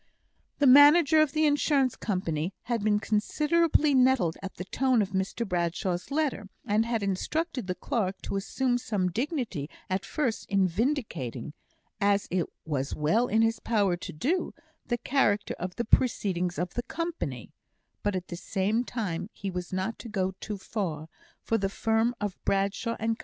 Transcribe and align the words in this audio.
The 0.57 0.65
manager 0.65 1.21
of 1.21 1.33
the 1.33 1.45
Insurance 1.45 1.95
Company 1.95 2.55
had 2.63 2.83
been 2.83 2.99
considerably 2.99 3.93
nettled 3.93 4.35
at 4.41 4.55
the 4.55 4.65
tone 4.65 4.99
of 4.99 5.11
Mr 5.11 5.47
Bradshaw's 5.47 6.09
letter; 6.09 6.47
and 6.65 6.87
had 6.87 7.03
instructed 7.03 7.67
the 7.67 7.75
clerk 7.75 8.19
to 8.23 8.35
assume 8.35 8.79
some 8.79 9.11
dignity 9.11 9.69
at 9.91 10.03
first 10.03 10.47
in 10.49 10.67
vindicating 10.67 11.53
(as 11.99 12.27
it 12.31 12.47
was 12.65 12.95
well 12.95 13.27
in 13.27 13.43
his 13.43 13.59
power 13.59 13.95
to 13.95 14.11
do) 14.11 14.55
the 14.87 14.97
character 14.97 15.53
of 15.59 15.75
the 15.75 15.85
proceedings 15.85 16.57
of 16.57 16.73
the 16.73 16.81
Company, 16.81 17.51
but 18.01 18.15
at 18.15 18.27
the 18.29 18.35
same 18.35 18.83
time 18.83 19.29
he 19.33 19.51
was 19.51 19.71
not 19.71 19.99
to 19.99 20.09
go 20.09 20.31
too 20.39 20.57
far, 20.57 21.09
for 21.43 21.59
the 21.59 21.69
firm 21.69 22.15
of 22.19 22.43
Bradshaw 22.43 22.95
and 22.99 23.19
Co. 23.19 23.19